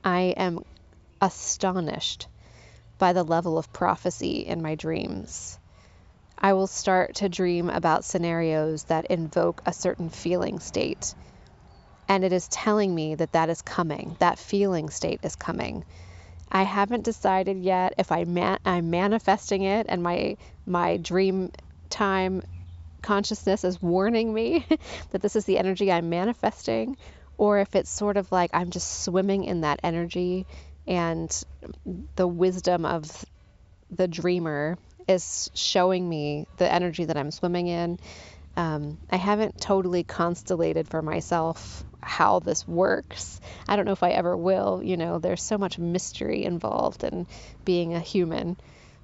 I 0.03 0.33
am 0.37 0.63
astonished 1.21 2.27
by 2.97 3.13
the 3.13 3.23
level 3.23 3.57
of 3.57 3.71
prophecy 3.71 4.45
in 4.45 4.61
my 4.61 4.75
dreams. 4.75 5.59
I 6.37 6.53
will 6.53 6.67
start 6.67 7.15
to 7.15 7.29
dream 7.29 7.69
about 7.69 8.05
scenarios 8.05 8.83
that 8.85 9.07
invoke 9.07 9.61
a 9.65 9.73
certain 9.73 10.09
feeling 10.09 10.59
state. 10.59 11.13
And 12.09 12.25
it 12.25 12.33
is 12.33 12.49
telling 12.49 12.95
me 12.95 13.15
that 13.15 13.33
that 13.33 13.49
is 13.49 13.61
coming, 13.63 14.17
that 14.19 14.39
feeling 14.39 14.89
state 14.89 15.21
is 15.23 15.37
coming. 15.37 15.85
I 16.51 16.63
haven't 16.63 17.05
decided 17.05 17.59
yet 17.59 17.93
if 17.97 18.11
I 18.11 18.25
man- 18.25 18.59
I'm 18.65 18.89
manifesting 18.89 19.63
it 19.63 19.85
and 19.89 20.03
my 20.03 20.37
my 20.65 20.97
dream 20.97 21.51
time 21.89 22.43
consciousness 23.01 23.63
is 23.63 23.81
warning 23.81 24.33
me 24.33 24.65
that 25.11 25.21
this 25.21 25.35
is 25.35 25.45
the 25.45 25.59
energy 25.59 25.91
I'm 25.91 26.09
manifesting 26.09 26.97
or 27.37 27.59
if 27.59 27.75
it's 27.75 27.91
sort 27.91 28.17
of 28.17 28.31
like 28.31 28.51
I'm 28.53 28.71
just 28.71 29.03
swimming 29.03 29.45
in 29.45 29.61
that 29.61 29.79
energy 29.83 30.47
and 30.87 31.31
the 32.15 32.27
wisdom 32.27 32.85
of 32.85 33.25
the 33.91 34.07
dreamer 34.07 34.77
is 35.07 35.49
showing 35.55 36.07
me 36.07 36.47
the 36.57 36.71
energy 36.71 37.05
that 37.05 37.17
I'm 37.17 37.31
swimming 37.31 37.67
in. 37.67 37.99
Um, 38.57 38.99
I 39.09 39.17
haven't 39.17 39.59
totally 39.61 40.03
constellated 40.03 40.89
for 40.89 41.01
myself 41.01 41.83
how 42.01 42.39
this 42.39 42.67
works. 42.67 43.39
I 43.67 43.75
don't 43.75 43.85
know 43.85 43.91
if 43.91 44.03
I 44.03 44.11
ever 44.11 44.35
will. 44.35 44.81
You 44.83 44.97
know, 44.97 45.19
there's 45.19 45.43
so 45.43 45.57
much 45.57 45.77
mystery 45.77 46.43
involved 46.43 47.03
in 47.03 47.27
being 47.65 47.93
a 47.93 47.99
human. 47.99 48.57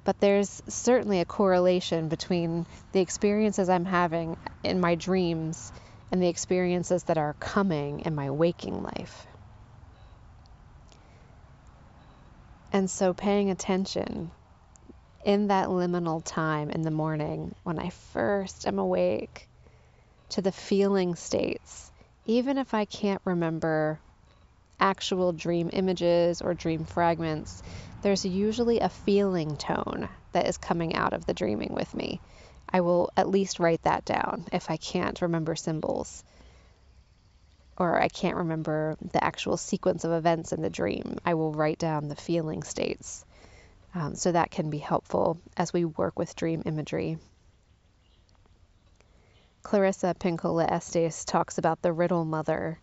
But 0.04 0.20
there's 0.20 0.62
certainly 0.68 1.20
a 1.20 1.26
correlation 1.26 2.10
between 2.10 2.66
the 2.92 3.00
experiences 3.00 3.70
I'm 3.70 3.86
having 3.86 4.38
in 4.64 4.80
my 4.80 4.96
dreams 4.96 5.72
and 6.12 6.22
the 6.22 6.28
experiences 6.28 7.04
that 7.04 7.18
are 7.18 7.34
coming 7.40 8.02
in 8.02 8.14
my 8.14 8.30
waking 8.30 8.84
life. 8.84 9.26
And 12.72 12.90
so 12.90 13.14
paying 13.14 13.50
attention 13.50 14.32
in 15.24 15.48
that 15.48 15.70
liminal 15.70 16.22
time 16.24 16.70
in 16.70 16.84
the 16.84 16.92
morning 16.92 17.56
when 17.64 17.80
I 17.80 17.90
first 17.90 18.68
am 18.68 18.78
awake 18.78 19.48
to 20.30 20.42
the 20.42 20.52
feeling 20.52 21.16
states, 21.16 21.92
even 22.26 22.58
if 22.58 22.74
I 22.74 22.86
can't 22.86 23.22
remember 23.26 24.00
actual 24.80 25.32
dream 25.32 25.70
images 25.72 26.42
or 26.42 26.54
dream 26.54 26.86
fragments, 26.86 27.64
there's 28.02 28.26
usually 28.26 28.80
a 28.80 28.90
feeling 28.90 29.56
tone 29.58 30.10
that 30.34 30.48
is 30.48 30.58
coming 30.58 30.96
out 30.96 31.14
of 31.14 31.26
the 31.26 31.34
dreaming 31.34 31.74
with 31.74 31.94
me. 31.96 32.20
I 32.70 32.82
will 32.82 33.10
at 33.16 33.30
least 33.30 33.60
write 33.60 33.82
that 33.84 34.06
down 34.06 34.46
if 34.52 34.70
I 34.70 34.78
can't 34.78 35.22
remember 35.22 35.56
symbols 35.56 36.24
or 37.78 38.02
I 38.02 38.08
can't 38.08 38.38
remember 38.38 38.96
the 39.12 39.24
actual 39.24 39.58
sequence 39.58 40.04
of 40.04 40.12
events 40.12 40.52
in 40.52 40.62
the 40.62 40.70
dream. 40.70 41.18
I 41.26 41.34
will 41.34 41.52
write 41.52 41.78
down 41.78 42.08
the 42.08 42.16
feeling 42.16 42.64
states 42.64 43.26
um, 43.94 44.16
so 44.16 44.32
that 44.32 44.52
can 44.52 44.70
be 44.70 44.78
helpful 44.78 45.40
as 45.58 45.74
we 45.74 45.86
work 45.86 46.18
with 46.18 46.36
dream 46.36 46.64
imagery. 46.66 47.18
Clarissa 49.66 50.14
Pinkola 50.20 50.72
Estes 50.72 51.26
talks 51.26 51.58
about 51.58 51.82
the 51.82 51.92
riddle 51.92 52.24
mother, 52.24 52.80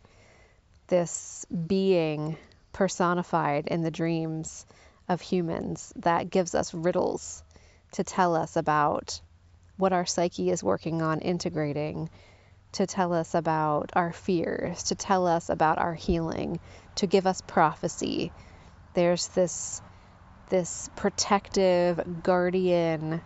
this 0.88 1.46
being 1.68 2.36
personified 2.72 3.68
in 3.68 3.82
the 3.82 3.90
dreams 3.92 4.66
of 5.08 5.20
humans 5.20 5.92
that 5.94 6.28
gives 6.28 6.56
us 6.56 6.74
riddles 6.74 7.44
to 7.92 8.02
tell 8.02 8.34
us 8.34 8.56
about 8.56 9.20
what 9.76 9.92
our 9.92 10.04
psyche 10.04 10.50
is 10.50 10.64
working 10.64 11.02
on 11.02 11.20
integrating, 11.20 12.10
to 12.72 12.84
tell 12.84 13.12
us 13.12 13.36
about 13.36 13.92
our 13.94 14.12
fears, 14.12 14.82
to 14.82 14.96
tell 14.96 15.28
us 15.28 15.50
about 15.50 15.78
our 15.78 15.94
healing, 15.94 16.58
to 16.96 17.06
give 17.06 17.28
us 17.28 17.40
prophecy. 17.42 18.32
There's 18.94 19.28
this 19.28 19.80
this 20.48 20.90
protective 20.96 22.24
guardian 22.24 23.22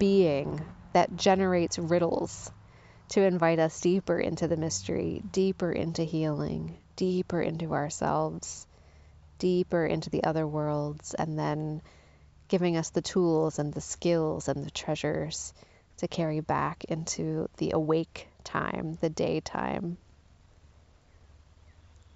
being 0.00 0.60
that 0.92 1.14
generates 1.14 1.78
riddles 1.78 2.50
to 3.10 3.22
invite 3.22 3.58
us 3.58 3.80
deeper 3.80 4.18
into 4.18 4.48
the 4.48 4.56
mystery, 4.56 5.22
deeper 5.32 5.70
into 5.70 6.02
healing, 6.02 6.78
deeper 6.96 7.42
into 7.42 7.72
ourselves, 7.72 8.66
deeper 9.38 9.84
into 9.84 10.10
the 10.10 10.24
other 10.24 10.46
worlds, 10.46 11.14
and 11.14 11.38
then 11.38 11.82
giving 12.48 12.76
us 12.76 12.90
the 12.90 13.02
tools 13.02 13.58
and 13.58 13.72
the 13.72 13.80
skills 13.80 14.48
and 14.48 14.64
the 14.64 14.70
treasures 14.70 15.52
to 15.96 16.08
carry 16.08 16.40
back 16.40 16.84
into 16.84 17.48
the 17.56 17.72
awake 17.72 18.28
time, 18.44 18.96
the 19.00 19.10
daytime. 19.10 19.96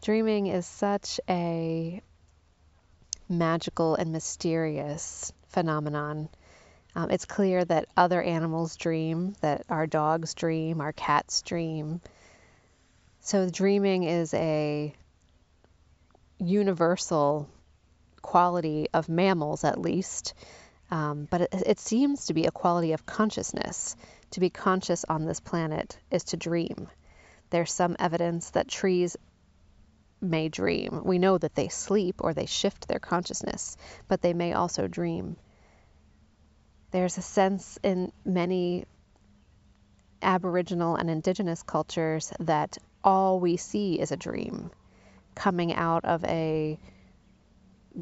Dreaming 0.03 0.47
is 0.47 0.67
such 0.67 1.19
a 1.29 2.01
magical 3.29 3.95
and 3.95 4.13
mysterious 4.13 5.33
phenomenon. 5.49 6.29
Um, 6.97 7.11
it's 7.11 7.25
clear 7.25 7.65
that 7.65 7.89
other 7.97 8.23
animals 8.23 8.77
dream, 8.77 9.35
that 9.41 9.65
our 9.69 9.87
dogs 9.87 10.35
dream, 10.35 10.81
our 10.81 10.93
cats 10.93 11.43
dream. 11.43 12.01
So, 13.21 13.49
dreaming 13.51 14.05
is 14.05 14.33
a 14.35 14.95
universal 16.39 17.49
quality 18.23 18.89
of 18.95 19.09
mammals, 19.09 19.65
at 19.65 19.81
least, 19.81 20.35
um, 20.91 21.27
but 21.31 21.43
it, 21.43 21.49
it 21.67 21.81
seems 21.81 22.27
to 22.27 22.35
be 22.35 22.45
a 22.45 22.51
quality 22.51 22.93
of 22.93 23.07
consciousness. 23.07 23.97
To 24.33 24.41
be 24.41 24.51
conscious 24.51 25.05
on 25.05 25.25
this 25.25 25.41
planet 25.41 25.99
is 26.11 26.25
to 26.25 26.37
dream. 26.37 26.89
There's 27.51 27.73
some 27.73 27.97
evidence 27.99 28.51
that 28.51 28.69
trees 28.69 29.17
may 30.21 30.49
dream. 30.49 31.03
We 31.05 31.19
know 31.19 31.39
that 31.39 31.55
they 31.55 31.69
sleep 31.69 32.17
or 32.19 32.35
they 32.35 32.47
shift 32.47 32.89
their 32.89 32.99
consciousness, 32.99 33.77
but 34.09 34.23
they 34.23 34.33
may 34.33 34.53
also 34.53 34.89
dream. 34.89 35.37
There's 36.95 37.19
a 37.19 37.23
sense 37.23 37.77
in 37.83 38.13
many 38.25 38.85
Aboriginal 40.23 40.95
and 40.95 41.11
Indigenous 41.11 41.61
cultures 41.65 42.33
that 42.39 42.79
all 43.03 43.41
we 43.41 43.57
see 43.57 43.99
is 43.99 44.13
a 44.13 44.17
dream 44.17 44.71
coming 45.35 45.75
out 45.75 46.05
of 46.05 46.25
a 46.25 46.79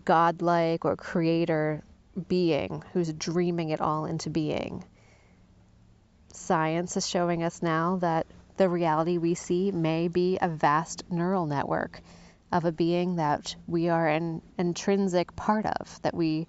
godlike 0.04 0.84
or 0.84 0.96
creator 0.96 1.82
being 2.28 2.84
who's 2.92 3.10
dreaming 3.14 3.70
it 3.70 3.80
all 3.80 4.04
into 4.04 4.28
being. 4.28 4.84
Science 6.34 6.94
is 6.98 7.08
showing 7.08 7.42
us 7.42 7.62
now 7.62 7.96
that 8.02 8.26
the 8.58 8.68
reality 8.68 9.16
we 9.16 9.32
see 9.32 9.72
may 9.72 10.08
be 10.08 10.36
a 10.38 10.50
vast 10.50 11.10
neural 11.10 11.46
network 11.46 12.02
of 12.52 12.66
a 12.66 12.72
being 12.72 13.16
that 13.16 13.56
we 13.66 13.88
are 13.88 14.06
an 14.06 14.42
intrinsic 14.58 15.34
part 15.34 15.64
of, 15.64 15.98
that 16.02 16.12
we 16.12 16.46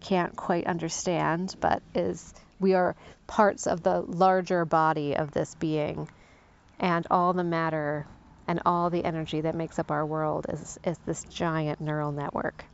can't 0.00 0.36
quite 0.36 0.66
understand, 0.66 1.54
but 1.60 1.82
is 1.94 2.34
we 2.58 2.74
are 2.74 2.96
parts 3.26 3.66
of 3.66 3.82
the 3.82 4.00
larger 4.00 4.64
body 4.64 5.16
of 5.16 5.30
this 5.30 5.54
being. 5.54 6.08
And 6.78 7.06
all 7.10 7.32
the 7.32 7.44
matter 7.44 8.06
and 8.48 8.60
all 8.64 8.90
the 8.90 9.04
energy 9.04 9.42
that 9.42 9.54
makes 9.54 9.78
up 9.78 9.90
our 9.90 10.04
world 10.04 10.46
is, 10.48 10.78
is 10.84 10.98
this 11.06 11.24
giant 11.24 11.80
neural 11.80 12.12
network. 12.12 12.64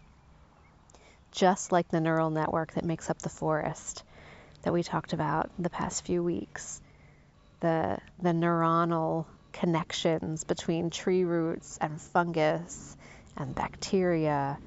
Just 1.33 1.73
like 1.73 1.89
the 1.89 2.01
neural 2.01 2.31
network 2.31 2.73
that 2.75 2.85
makes 2.85 3.11
up 3.11 3.19
the 3.19 3.29
forest 3.29 4.05
that 4.63 4.73
we 4.73 4.83
talked 4.83 5.13
about 5.13 5.51
the 5.59 5.71
past 5.71 6.05
few 6.07 6.23
weeks 6.23 6.81
the, 7.61 7.99
the 8.21 8.31
neuronal 8.31 9.27
connections 9.53 10.45
between 10.45 10.91
tree 10.91 11.25
roots 11.25 11.79
and 11.81 12.01
fungus 12.01 12.97
and 13.37 13.55
bacteria, 13.55 14.59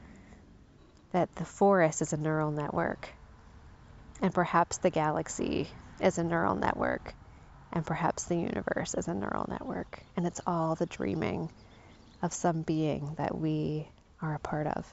that 1.12 1.34
the 1.36 1.46
forest 1.46 2.02
is 2.02 2.14
a 2.14 2.18
neural 2.18 2.52
network. 2.52 3.10
And 4.22 4.34
perhaps 4.34 4.78
the 4.78 4.90
galaxy 4.90 5.68
is 6.00 6.18
a 6.18 6.24
neural 6.24 6.56
network. 6.56 7.14
And 7.72 7.86
perhaps 7.86 8.26
the 8.26 8.36
universe 8.36 8.94
is 8.96 9.08
a 9.08 9.14
neural 9.14 9.46
network. 9.48 10.00
And 10.18 10.26
it's 10.26 10.42
all 10.46 10.76
the 10.76 10.86
dreaming 10.86 11.52
of 12.22 12.34
some 12.34 12.62
being 12.62 13.14
that 13.18 13.38
we 13.38 13.88
are 14.22 14.36
a 14.36 14.40
part 14.40 14.68
of. 14.68 14.92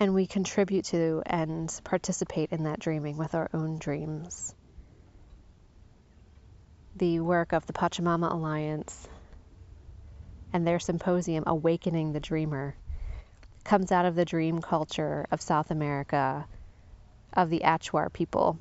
And 0.00 0.14
we 0.14 0.26
contribute 0.26 0.86
to 0.86 1.22
and 1.26 1.72
participate 1.84 2.50
in 2.52 2.64
that 2.64 2.78
dreaming 2.78 3.16
with 3.16 3.34
our 3.34 3.50
own 3.52 3.78
dreams 3.78 4.54
the 6.98 7.20
work 7.20 7.52
of 7.52 7.64
the 7.66 7.72
Pachamama 7.72 8.32
Alliance 8.32 9.08
and 10.52 10.66
their 10.66 10.80
symposium, 10.80 11.44
Awakening 11.46 12.12
the 12.12 12.20
Dreamer, 12.20 12.74
comes 13.68 13.92
out 13.92 14.06
of 14.06 14.14
the 14.14 14.24
dream 14.24 14.62
culture 14.62 15.26
of 15.30 15.42
South 15.42 15.70
America, 15.70 16.46
of 17.34 17.50
the 17.50 17.60
Achuar 17.60 18.10
people, 18.10 18.58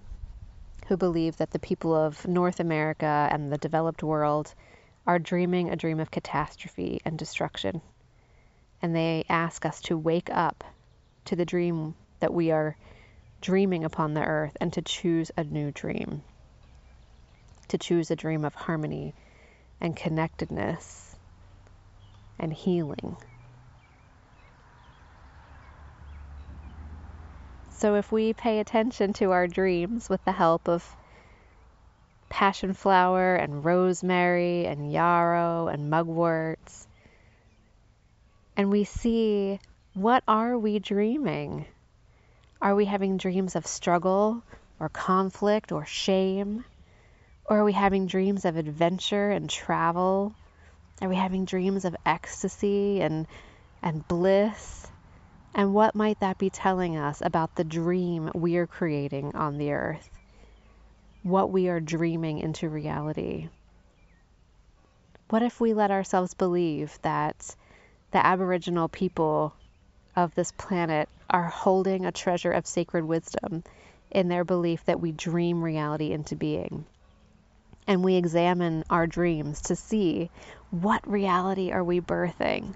who 0.87 0.97
believe 0.97 1.37
that 1.37 1.51
the 1.51 1.59
people 1.59 1.95
of 1.95 2.27
North 2.27 2.59
America 2.59 3.29
and 3.31 3.49
the 3.49 3.57
developed 3.57 4.03
world 4.03 4.53
are 5.05 5.17
dreaming 5.17 5.69
a 5.69 5.77
dream 5.77 6.01
of 6.01 6.11
catastrophe 6.11 6.99
and 7.05 7.17
destruction. 7.17 7.81
And 8.81 8.93
they 8.93 9.23
ask 9.29 9.65
us 9.65 9.79
to 9.83 9.97
wake 9.97 10.29
up 10.29 10.65
to 11.23 11.37
the 11.37 11.45
dream 11.45 11.95
that 12.19 12.33
we 12.33 12.51
are 12.51 12.75
dreaming 13.39 13.85
upon 13.85 14.13
the 14.13 14.25
earth 14.25 14.57
and 14.59 14.73
to 14.73 14.81
choose 14.81 15.31
a 15.37 15.45
new 15.45 15.71
dream. 15.71 16.21
To 17.69 17.77
choose 17.77 18.11
a 18.11 18.17
dream 18.17 18.43
of 18.43 18.55
harmony 18.55 19.15
and 19.79 19.95
connectedness 19.95 21.15
and 22.37 22.51
healing. 22.51 23.15
So, 27.77 27.93
if 27.93 28.11
we 28.11 28.33
pay 28.33 28.57
attention 28.57 29.13
to 29.13 29.29
our 29.29 29.45
dreams 29.45 30.09
with 30.09 30.25
the 30.25 30.31
help 30.31 30.67
of 30.67 30.95
passion 32.27 32.73
flower 32.73 33.35
and 33.35 33.63
rosemary 33.63 34.65
and 34.65 34.91
yarrow 34.91 35.67
and 35.67 35.91
mugworts, 35.91 36.87
and 38.55 38.71
we 38.71 38.83
see 38.83 39.59
what 39.93 40.23
are 40.27 40.57
we 40.57 40.79
dreaming? 40.79 41.67
Are 42.59 42.73
we 42.73 42.85
having 42.85 43.17
dreams 43.17 43.55
of 43.55 43.67
struggle 43.67 44.41
or 44.79 44.89
conflict 44.89 45.71
or 45.71 45.85
shame? 45.85 46.65
Or 47.45 47.59
are 47.59 47.63
we 47.63 47.73
having 47.73 48.07
dreams 48.07 48.45
of 48.45 48.57
adventure 48.57 49.29
and 49.29 49.47
travel? 49.47 50.33
Are 50.99 51.09
we 51.09 51.15
having 51.15 51.45
dreams 51.45 51.85
of 51.85 51.95
ecstasy 52.07 53.01
and, 53.01 53.27
and 53.83 54.07
bliss? 54.07 54.87
And 55.53 55.73
what 55.73 55.95
might 55.95 56.19
that 56.19 56.37
be 56.37 56.49
telling 56.49 56.97
us 56.97 57.21
about 57.21 57.55
the 57.55 57.63
dream 57.63 58.31
we 58.35 58.57
are 58.57 58.67
creating 58.67 59.35
on 59.35 59.57
the 59.57 59.71
earth? 59.71 60.09
What 61.23 61.51
we 61.51 61.67
are 61.69 61.79
dreaming 61.79 62.39
into 62.39 62.69
reality? 62.69 63.49
What 65.29 65.43
if 65.43 65.59
we 65.59 65.73
let 65.73 65.91
ourselves 65.91 66.33
believe 66.33 66.97
that 67.01 67.55
the 68.11 68.25
Aboriginal 68.25 68.87
people 68.87 69.53
of 70.15 70.33
this 70.35 70.51
planet 70.51 71.09
are 71.29 71.43
holding 71.43 72.05
a 72.05 72.11
treasure 72.11 72.51
of 72.51 72.65
sacred 72.65 73.03
wisdom 73.03 73.63
in 74.09 74.29
their 74.29 74.43
belief 74.43 74.85
that 74.85 74.99
we 74.99 75.11
dream 75.11 75.61
reality 75.63 76.11
into 76.11 76.35
being. 76.35 76.85
And 77.85 78.03
we 78.03 78.15
examine 78.15 78.83
our 78.89 79.07
dreams 79.07 79.61
to 79.63 79.75
see 79.75 80.29
what 80.71 81.07
reality 81.07 81.71
are 81.71 81.83
we 81.83 82.01
birthing. 82.01 82.73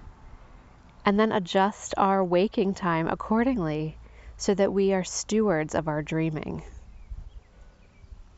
And 1.04 1.18
then 1.18 1.32
adjust 1.32 1.94
our 1.96 2.24
waking 2.24 2.74
time 2.74 3.08
accordingly 3.08 3.96
so 4.36 4.54
that 4.54 4.72
we 4.72 4.92
are 4.92 5.04
stewards 5.04 5.74
of 5.74 5.88
our 5.88 6.02
dreaming. 6.02 6.62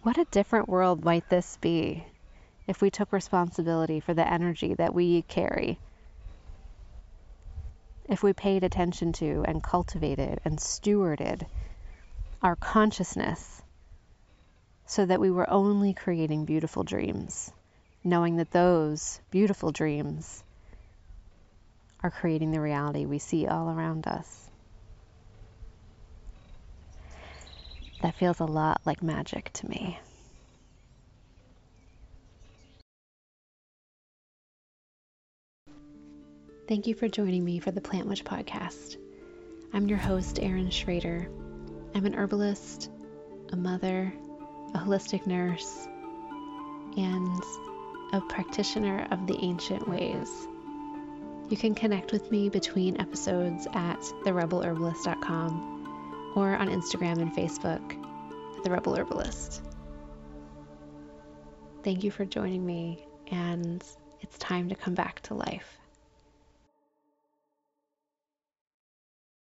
What 0.03 0.18
a 0.18 0.27
different 0.31 0.68
world 0.68 1.05
might 1.05 1.29
this 1.29 1.59
be 1.61 2.05
if 2.66 2.81
we 2.81 2.90
took 2.90 3.12
responsibility 3.12 4.00
for 4.00 4.14
the 4.14 4.27
energy 4.27 4.74
that 4.74 4.94
we 4.94 5.22
carry 5.22 5.79
if 8.09 8.22
we 8.22 8.33
paid 8.33 8.64
attention 8.64 9.12
to 9.12 9.44
and 9.46 9.62
cultivated 9.62 10.40
and 10.44 10.59
stewarded 10.59 11.46
our 12.42 12.57
consciousness 12.57 13.62
so 14.87 15.07
that 15.07 15.20
we 15.20 15.31
were 15.31 15.48
only 15.48 15.94
creating 15.94 16.44
beautiful 16.44 16.83
dreams, 16.83 17.50
knowing 18.03 18.37
that 18.37 18.50
those 18.50 19.20
beautiful 19.31 19.72
dreams 19.72 20.43
are 22.05 22.11
creating 22.11 22.51
the 22.51 22.61
reality 22.61 23.07
we 23.07 23.19
see 23.19 23.47
all 23.47 23.71
around 23.71 24.07
us. 24.07 24.51
That 28.03 28.14
feels 28.14 28.40
a 28.40 28.45
lot 28.45 28.83
like 28.85 29.03
magic 29.03 29.51
to 29.55 29.69
me. 29.71 29.99
Thank 36.69 36.87
you 36.87 36.95
for 36.95 37.09
joining 37.09 37.43
me 37.43 37.59
for 37.59 37.71
the 37.71 37.81
Plant 37.81 38.07
Witch 38.07 38.25
podcast. 38.25 38.99
I'm 39.73 39.88
your 39.88 39.99
host, 39.99 40.38
Erin 40.43 40.69
Schrader. 40.69 41.27
I'm 41.95 42.05
an 42.05 42.14
herbalist, 42.14 42.90
a 43.51 43.57
mother, 43.57 44.12
a 44.75 44.79
holistic 44.79 45.27
nurse, 45.27 45.88
and 46.99 47.43
a 48.12 48.21
practitioner 48.29 49.09
of 49.11 49.27
the 49.27 49.38
ancient 49.40 49.88
ways. 49.88 50.47
You 51.50 51.59
can 51.59 51.74
connect 51.74 52.11
with 52.11 52.30
me 52.30 52.48
between 52.48 52.98
episodes 53.00 53.66
at 53.74 54.00
therebelherbalist.com 54.24 56.33
or 56.35 56.57
on 56.57 56.68
Instagram 56.68 57.20
and 57.20 57.35
Facebook 57.35 57.83
at 58.57 58.64
The 58.64 58.70
Rebel 58.70 58.96
Herbalist. 58.96 59.62
Thank 61.83 62.02
you 62.02 62.11
for 62.11 62.24
joining 62.24 62.64
me, 62.64 63.07
and 63.30 63.85
it's 64.22 64.38
time 64.38 64.70
to 64.70 64.74
come 64.74 64.94
back 64.94 65.20
to 65.22 65.35
life. 65.35 65.78